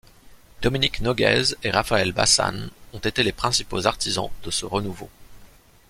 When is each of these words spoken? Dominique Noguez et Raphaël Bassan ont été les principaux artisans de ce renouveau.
Dominique 0.63 1.01
Noguez 1.01 1.53
et 1.61 1.69
Raphaël 1.69 2.11
Bassan 2.11 2.71
ont 2.91 2.97
été 2.97 3.21
les 3.21 3.33
principaux 3.33 3.85
artisans 3.85 4.31
de 4.41 4.49
ce 4.49 4.65
renouveau. 4.65 5.11